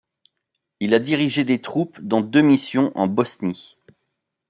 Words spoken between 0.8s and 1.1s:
a